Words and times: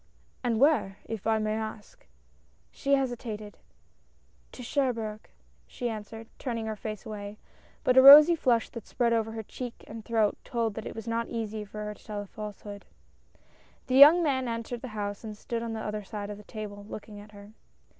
"And 0.43 0.59
where? 0.59 0.97
if 1.05 1.27
I 1.27 1.37
may 1.37 1.53
ask." 1.53 2.07
She 2.71 2.95
hesitated 2.95 3.59
"To 4.51 4.63
Cherbourg," 4.63 5.29
she 5.67 5.89
answered, 5.91 6.25
turning 6.39 6.65
her 6.65 6.75
face 6.75 7.05
away; 7.05 7.37
but 7.83 7.95
a 7.95 8.01
rosy 8.01 8.35
flush 8.35 8.67
that 8.71 8.87
spread 8.87 9.13
over 9.13 9.33
her 9.33 9.43
cheek 9.43 9.83
and 9.85 10.03
throat 10.03 10.39
told 10.43 10.73
that 10.73 10.87
it 10.87 10.95
was 10.95 11.07
not 11.07 11.27
easy 11.27 11.63
for 11.63 11.85
her 11.85 11.93
to 11.93 12.03
tell 12.03 12.23
a 12.23 12.25
false 12.25 12.61
hood. 12.61 12.85
The 13.85 13.93
young 13.95 14.23
man 14.23 14.47
entered 14.47 14.81
the 14.81 14.87
house 14.97 15.23
and 15.23 15.37
stood 15.37 15.61
on 15.61 15.73
the 15.73 15.81
other 15.85 16.03
side 16.03 16.31
of 16.31 16.37
the 16.39 16.43
table, 16.45 16.83
looking 16.89 17.19
at 17.19 17.33
her. 17.33 17.51